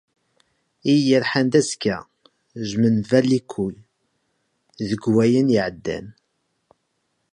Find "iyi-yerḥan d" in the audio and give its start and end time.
0.91-1.53